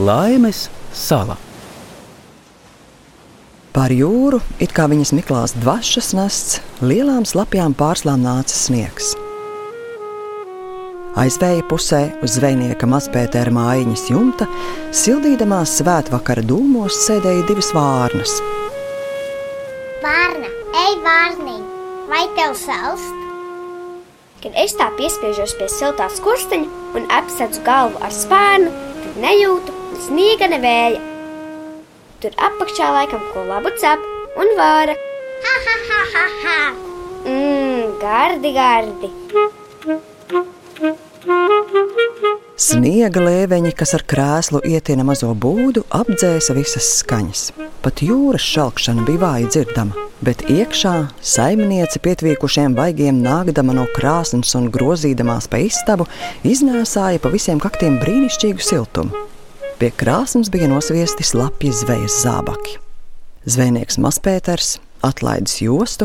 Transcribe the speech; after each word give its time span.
Laimes 0.00 0.70
sala. 0.96 1.34
Pār 3.74 3.92
jūru, 3.92 4.38
it 4.56 4.72
kā 4.72 4.86
viņas 4.88 5.10
miklās 5.12 5.52
dvašas 5.60 6.14
nests, 6.16 6.60
lielām 6.80 7.26
slapjām 7.28 7.74
pārslām 7.76 8.22
nāca 8.24 8.56
sniegs. 8.56 9.12
Aizvēja 11.20 11.66
pusē 11.68 12.00
uz 12.24 12.38
zvejnieka 12.38 12.88
mazpētera 12.88 13.52
mājiņas 13.52 14.04
jumta, 14.08 14.46
sildīdamās 14.96 15.74
svētvakara 15.82 16.46
dūmos 16.48 16.96
sēdēja 17.04 17.44
divas 17.50 17.68
vārnas. 17.76 18.38
Vārna, 20.00 20.48
ej, 20.84 20.96
vārniņ, 21.04 21.66
vai 22.08 22.22
tev 22.38 22.54
salst? 22.62 23.18
Kad 24.40 24.56
es 24.64 24.72
tā 24.80 24.88
piespiežos 24.96 25.52
pie 25.60 25.68
siltā 25.68 26.08
skursteņa 26.14 26.96
un 26.96 27.10
apsedzu 27.18 27.60
galvu 27.68 28.00
ar 28.00 28.16
spārnu, 28.16 28.72
tad 29.02 29.20
nejūtu 29.26 29.74
ne 29.74 29.79
sniega, 30.06 30.48
ne 30.50 30.58
vēja. 30.62 31.00
Tur 32.20 32.36
apakšā 32.48 32.90
laikam 32.96 33.22
ko 33.32 33.44
labu 33.48 33.72
cep 33.80 34.02
un 34.40 34.52
vāra. 34.58 34.96
Mmm, 37.24 37.96
gardi, 38.00 38.52
gardi! 38.56 39.10
Sniega 42.60 43.22
lēveņi, 43.24 43.70
kas 43.76 43.94
ar 43.96 44.04
krēslu 44.08 44.60
ietina 44.68 45.04
mazo 45.08 45.30
būdu, 45.32 45.86
apdzēsa 45.96 46.52
visas 46.56 46.90
skaņas. 47.00 47.42
Pat 47.80 48.02
jūras 48.04 48.44
šalkšana 48.44 49.06
bija 49.08 49.22
vāji 49.22 49.48
dzirdama, 49.54 50.04
bet 50.24 50.44
iekšā 50.52 50.94
saimniece 51.24 52.02
pietvīkušiem 52.04 52.76
vaigiem 52.76 53.22
nākdama 53.24 53.76
no 53.76 53.88
krāsnes 53.96 54.52
un 54.60 54.68
grozīdamās 54.72 55.48
pa 55.48 55.62
istabu, 55.64 56.08
iznēsāja 56.44 57.24
pa 57.24 57.32
visiem 57.32 57.60
kaktiem 57.64 57.96
brīnišķīgu 58.04 58.68
siltumu. 58.68 59.26
Pie 59.80 59.88
krāsnes 59.96 60.50
bija 60.52 60.66
nosviesti 60.68 61.24
slapji 61.24 61.70
zvejas 61.72 62.18
zābaki. 62.20 62.74
Zvejnieks 63.48 63.96
Maspēters, 63.96 64.74
atlaidis 65.00 65.54
jostu, 65.64 66.04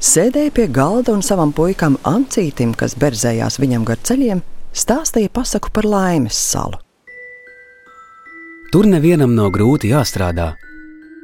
sēdēja 0.00 0.54
pie 0.56 0.64
galda 0.72 1.12
un 1.12 1.20
savam 1.20 1.52
puikam 1.52 1.98
Ancītim, 2.08 2.72
kas 2.72 2.96
berzējās 2.96 3.60
viņam 3.60 3.84
gar 3.84 4.00
ceļiem, 4.08 4.40
stāstīja 4.72 5.28
pasaku 5.36 5.68
par 5.68 5.84
laimes 5.84 6.40
salu. 6.40 6.80
Tur 8.72 8.88
nevienam 8.88 9.36
nav 9.36 9.52
grūti 9.52 9.92
jāstrādā. 9.92 10.54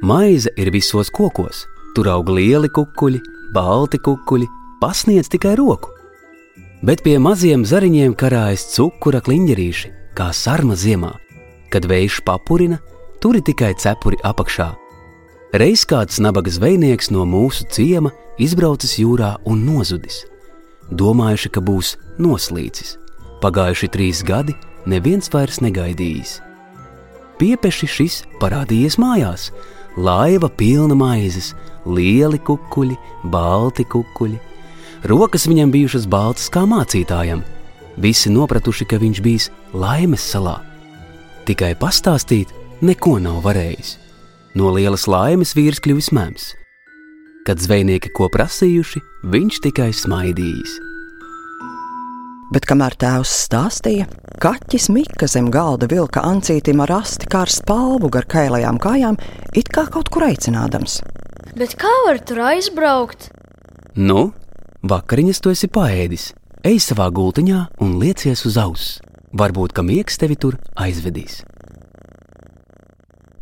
Maize 0.05 0.53
ir 0.53 0.69
visos 0.69 1.09
kokos, 1.09 1.65
tur 1.97 2.13
aug 2.13 2.29
lieli 2.29 2.69
kukuļi, 2.69 3.23
balti 3.57 3.97
kukuļi, 3.97 4.45
pasniedz 4.83 5.33
tikai 5.33 5.57
roku. 5.57 5.89
Bet 6.85 7.01
pie 7.01 7.17
maziem 7.17 7.65
zariņiem 7.65 8.13
karājas 8.13 8.69
cukura 8.75 9.25
kliņģerīši, 9.25 9.95
kā 10.13 10.29
sarma 10.29 10.77
ziemā. 10.77 11.17
Kad 11.73 11.87
vējš 11.89 12.21
papurina, 12.27 12.79
tur 13.19 13.37
ir 13.39 13.43
tikai 13.45 13.73
cepuri 13.79 14.19
apakšā. 14.23 14.69
Reiz 15.57 15.85
kāds 15.87 16.19
nabaga 16.19 16.51
zvejnieks 16.51 17.09
no 17.15 17.23
mūsu 17.27 17.67
ciema 17.71 18.11
izbraucis 18.39 18.97
jūrā 18.99 19.37
un 19.47 19.63
nozudis. 19.65 20.25
Domājuši, 20.91 21.51
ka 21.51 21.63
būs 21.63 21.95
noslīcis. 22.19 22.97
Pagājuši 23.41 23.89
trīs 23.93 24.23
gadi, 24.27 24.55
neviens 24.87 25.31
vairs 25.33 25.59
negaidījis. 25.63 26.37
Piepeši 27.37 27.87
šis 27.87 28.21
parādījies 28.41 28.97
mājās. 29.01 29.51
Laiva 29.97 30.49
pilna 30.49 30.95
maizes, 30.97 31.51
lieli 31.85 32.39
kukuļi, 32.39 32.95
balti 33.33 33.85
kukuļi. 33.85 34.39
Rokas 35.09 35.47
viņam 35.49 35.71
bijušas 35.73 36.07
baltas 36.09 36.49
kā 36.53 36.65
mācītājam. 36.69 37.43
Visi 37.97 38.29
nopratuši, 38.33 38.85
ka 38.85 38.99
viņš 39.01 39.21
bijis 39.25 39.51
laimes 39.73 40.25
salā. 40.33 40.59
Tikai 41.47 41.77
pastāstīt 41.79 42.49
neko 42.83 43.13
nav 43.23 43.45
varējis. 43.45 43.93
No 44.59 44.67
lielas 44.75 45.05
laimes 45.07 45.53
vīrs 45.55 45.79
kļuvis 45.79 46.09
mēms. 46.11 46.49
Kad 47.47 47.61
zvejnieki 47.63 48.11
ko 48.17 48.27
prasījuši, 48.33 48.99
viņš 49.31 49.61
tikai 49.63 49.93
smaidījis. 49.95 50.73
Bet 52.51 52.67
kamēr 52.67 52.97
tēvs 52.99 53.31
stāstīja, 53.45 54.09
kaķis 54.43 54.89
Mika 54.91 55.31
zem 55.31 55.47
galda 55.51 55.87
vilka 55.87 56.25
ancītim 56.27 56.83
ar 56.83 56.97
asti 56.99 57.31
kā 57.31 57.45
ar 57.45 57.51
spalvu 57.51 58.11
gar 58.11 58.27
kailajām 58.27 58.79
kājām, 58.83 59.15
it 59.55 59.71
kā 59.71 59.87
kaut 59.91 60.11
kur 60.11 60.27
aicinādams. 60.27 60.99
Bet 61.55 61.79
kā 61.79 61.95
var 62.09 62.19
tur 62.27 62.43
aizbraukt? 62.51 63.29
Nu, 63.95 64.33
vakariņas 64.83 65.43
tu 65.43 65.55
esi 65.55 65.71
paēdis. 65.71 66.33
Ej 66.67 66.83
savā 66.91 67.07
gultiņā 67.07 67.67
un 67.79 67.99
liecies 68.03 68.43
uz 68.43 68.59
auss. 68.59 68.97
Varbūt, 69.35 69.73
ka 69.75 69.83
miegs 69.83 70.15
tevi 70.15 70.37
tur 70.39 70.55
aizvedīs. 70.79 71.41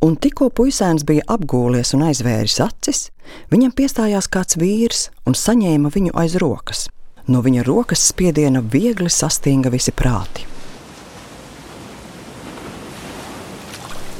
Un 0.05 0.15
tikko 0.21 0.49
puisēns 0.53 1.05
bija 1.05 1.23
apgūlies 1.33 1.93
un 1.97 2.07
aizvēris 2.07 2.57
acis, 2.61 3.09
viņam 3.53 3.73
piestājās 3.77 4.27
kāds 4.29 4.57
vīrs 4.61 5.09
un 5.25 5.37
saņēma 5.37 5.89
viņu 5.93 6.13
aiz 6.17 6.35
rokas. 6.41 6.87
No 7.27 7.41
viņa 7.45 7.63
rokas 7.65 8.03
spiediena 8.09 8.61
viegli 8.61 9.09
sastinga 9.09 9.71
visi 9.73 9.93
prāti. 9.93 10.45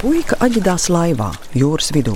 Puika 0.01 0.37
aģidās 0.45 0.87
laivā, 0.93 1.31
jūras 1.57 1.91
vidū. 1.93 2.13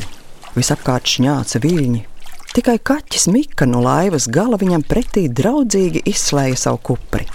Visapkārt 0.54 1.10
šņāca 1.10 1.62
viļņi. 1.62 2.06
Tikai 2.54 2.80
kaķis 2.81 3.28
Mika 3.34 3.66
no 3.70 3.81
laivas 3.86 4.26
gala 4.30 4.58
viņam 4.62 4.86
pretī 4.86 5.28
draudzīgi 5.30 6.06
izslēja 6.10 6.58
savu 6.58 6.81
kupri. 6.90 7.26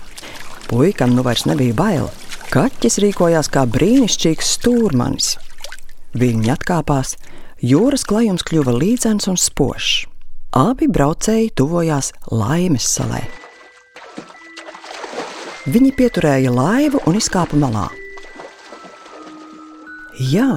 Puikam 0.75 1.15
nu 1.15 1.23
vairs 1.23 1.45
nebija 1.47 1.71
bail. 1.79 2.09
Kaķis 2.51 2.97
rīkojās 2.99 3.47
kā 3.55 3.63
brīnišķīgs 3.71 4.49
stūrmanis. 4.57 5.29
Viļņi 6.19 6.51
atkāpās, 6.51 7.13
jūras 7.63 8.03
klājums 8.11 8.43
kļuva 8.43 8.75
līdzens 8.81 9.31
un 9.31 9.39
spožs. 9.39 10.09
Abi 10.59 10.91
braucēji 10.91 11.53
tuvojās 11.55 12.11
laimes 12.35 12.91
salai. 12.91 13.23
Viņi 15.71 15.95
pieturēja 15.95 16.51
laivu 16.51 17.07
un 17.07 17.23
izkāpa 17.23 17.55
malā. 17.55 17.87
Jā, 20.19 20.53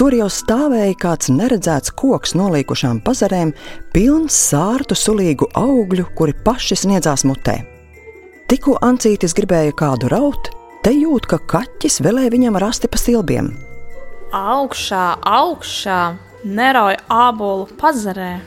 tur 0.00 0.16
jau 0.16 0.32
stāvēja 0.32 0.96
kāds 0.96 1.28
neredzēts 1.28 1.92
koks 1.92 2.32
nolīkušām 2.40 3.04
pazarēm, 3.04 3.52
pilns 3.92 4.44
sārtu 4.48 4.96
sulīgu 4.96 5.52
augļu, 5.52 6.14
kuri 6.16 6.40
paši 6.40 6.86
sniedzās 6.86 7.28
mutē. 7.28 7.66
Tikko 8.48 8.78
Ancītis 8.80 9.34
gribēja 9.36 9.74
kādu 9.76 10.08
raut, 10.08 10.46
te 10.80 10.88
jūt, 10.94 11.26
ka 11.28 11.36
kaķis 11.52 11.98
vēlēja 12.00 12.32
viņam 12.32 12.54
rasti 12.62 12.88
pa 12.88 12.96
silbiem. 12.96 13.50
Augšā, 14.32 15.18
augšā, 15.20 15.98
nerauj 16.48 16.96
ābolu 17.12 17.68
pazarē. 17.76 18.38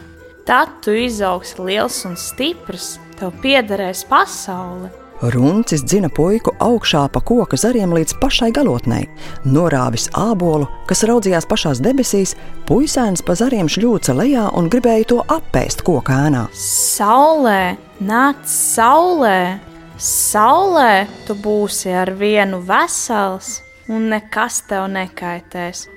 Tad 0.49 0.73
tu 0.81 0.97
izaugsi 0.97 1.61
liels 1.61 1.99
un 2.09 2.17
stiprs, 2.17 2.95
tev 3.21 3.35
piederēs 3.45 4.01
pasaule. 4.09 4.89
Runcis 5.21 5.85
dzina 5.85 6.09
puiku 6.09 6.55
augšā 6.57 7.05
pa 7.13 7.21
koka 7.21 7.61
zariem 7.61 7.93
līdz 7.93 8.17
pašai 8.17 8.49
galotnei. 8.57 9.05
Norāvis 9.45 10.09
ābolu, 10.17 10.65
kas 10.89 11.05
raudzījās 11.05 11.45
pašās 11.45 11.85
debesīs, 11.85 12.33
puisēns 12.65 13.21
pa 13.21 13.37
zariem 13.37 13.69
šļūca 13.69 14.17
lejā 14.17 14.49
un 14.57 14.73
gribēja 14.73 15.11
to 15.13 15.23
apēst 15.29 15.85
koka 15.85 16.23
ēnā. 16.25 16.47
Saulē, 16.57 17.75
nāc 18.01 18.41
saulē, 18.49 19.61
saulē 20.01 21.07
tu 21.27 21.37
būsi 21.37 21.93
ar 21.93 22.13
vienu 22.17 22.61
vesels, 22.65 23.59
un 23.89 24.09
nekas 24.11 24.63
tev 24.69 24.89
nekaitēs. 24.91 25.87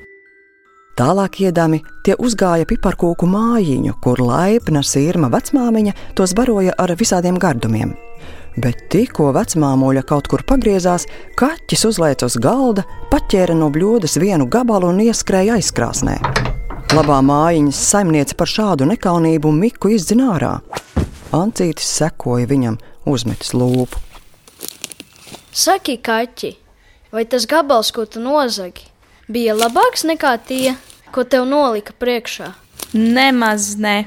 Tālāk 0.94 1.40
iedami 1.42 1.80
tie 2.06 2.14
uzgāja 2.22 2.68
piparkūku 2.70 3.26
mājiņu, 3.26 3.96
kur 4.04 4.20
laipna 4.22 4.84
sirma 4.86 5.32
vecmāmiņa 5.32 5.96
tos 6.14 6.36
baroja 6.38 6.76
ar 6.78 6.94
visādiem 7.00 7.40
gardumiem 7.42 7.96
bet 8.60 8.86
tikko 8.92 9.32
vecmāmoļa 9.34 10.04
kaut 10.06 10.28
kur 10.30 10.44
pagriezās, 10.46 11.08
kaķis 11.38 11.84
uzlēca 11.90 12.28
uz 12.28 12.38
galda, 12.42 12.84
paķēra 13.10 13.56
no 13.58 13.70
bļodas 13.74 14.18
vienu 14.22 14.46
gabalu 14.50 14.92
un 14.92 15.02
ieskrēja 15.06 15.58
aizkrāsnē. 15.58 16.18
Labā 16.94 17.18
mājiņas 17.26 17.84
saimniece 17.90 18.36
par 18.38 18.50
šādu 18.50 18.86
nekaunību 18.92 19.50
Miku 19.54 19.90
izdzina 19.96 20.30
ārā. 20.36 20.52
Ancītis 21.34 21.88
sekoja 21.98 22.46
viņam, 22.46 22.76
uzmetis 23.10 23.54
lūpu. 23.58 23.98
Saki, 25.54 25.96
kaķi, 25.98 26.52
vai 27.14 27.24
tas 27.30 27.46
gabals, 27.50 27.90
ko 27.94 28.04
tu 28.06 28.22
nozagi, 28.22 28.86
bija 29.26 29.56
labāks 29.58 30.06
nekā 30.06 30.34
tie, 30.46 30.76
ko 31.14 31.24
tev 31.26 31.48
nolika 31.50 31.94
priekšā? 31.98 32.52
Nemaz 32.94 33.74
ne, 33.82 34.04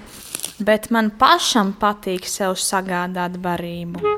bet 0.63 0.87
man 0.91 1.11
pašam 1.19 1.73
patīk 1.81 2.27
sev 2.31 2.55
sagādāt 2.59 3.35
barību. 3.43 4.15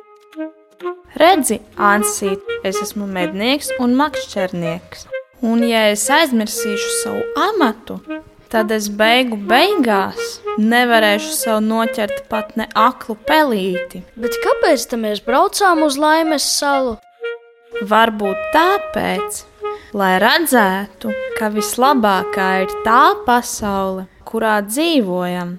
Redzi, 1.17 1.59
Ansīt, 1.81 2.45
es 2.63 2.77
esmu 2.83 3.09
mednieks 3.09 3.73
un 3.81 3.97
makšķernieks. 3.97 5.07
Un, 5.41 5.63
ja 5.65 5.87
es 5.89 6.05
aizmirsīšu 6.13 6.91
savu 6.99 7.23
amatu, 7.49 7.97
tad 8.49 8.71
es 8.73 8.89
beigu 8.89 9.37
beigās 9.49 10.39
nevarēšu 10.57 11.35
sev 11.35 11.59
noķert 11.65 12.25
pat 12.31 12.55
ne 12.59 12.65
aklu 12.77 13.15
pelīti. 13.29 14.01
Bet 14.19 14.35
kāpēc 14.43 14.87
tam 14.89 15.05
mēs 15.05 15.21
braucām 15.25 15.85
uz 15.85 15.99
laimes 16.01 16.47
salu? 16.57 16.97
Varbūt 17.89 18.49
tāpēc, 18.55 19.43
lai 19.95 20.13
redzētu, 20.19 21.13
ka 21.37 21.51
vislabākā 21.53 22.51
ir 22.65 22.77
tā 22.83 23.03
pasaule, 23.27 24.09
kurā 24.27 24.59
dzīvojam. 24.65 25.57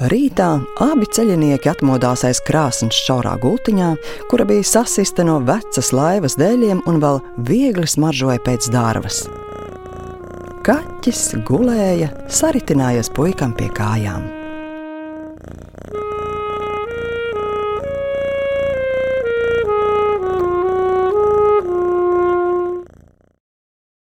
Rītā 0.00 0.48
abi 0.80 1.04
ceļinieki 1.12 1.68
atmodās 1.68 2.22
aiz 2.24 2.38
krāsnes 2.46 2.96
šaurā 3.04 3.34
gultiņā, 3.42 3.90
kura 4.32 4.46
bija 4.48 4.64
sasista 4.64 5.26
no 5.28 5.36
vecas 5.44 5.92
laivas 5.92 6.38
dēļiem 6.40 6.80
un 6.88 7.02
vēl 7.04 7.20
viegli 7.50 7.84
smaržoja 7.84 8.40
pēc 8.46 8.70
dārvas. 8.72 9.26
Kaķis 10.64 11.24
gulēja, 11.44 12.14
saritinājies 12.32 13.12
puikam 13.12 13.52
pie 13.56 13.68
kājām. 13.76 14.39